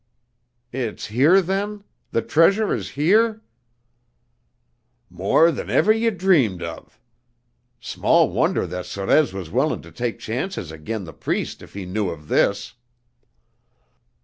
"It's 0.71 1.05
here, 1.05 1.43
then? 1.43 1.83
The 2.09 2.23
treasure 2.23 2.73
is 2.73 2.89
here?" 2.97 3.43
"More 5.11 5.51
than 5.51 5.69
ever 5.69 5.93
ye 5.93 6.09
dreamed 6.09 6.63
of. 6.63 6.99
Small 7.79 8.27
wonder 8.31 8.65
that 8.65 8.87
Sorez 8.87 9.31
was 9.31 9.51
willin' 9.51 9.83
ter 9.83 9.91
take 9.91 10.17
chances 10.17 10.73
agin 10.73 11.03
the 11.03 11.13
Priest 11.13 11.61
if 11.61 11.75
he 11.75 11.85
knew 11.85 12.09
of 12.09 12.29
this." 12.29 12.73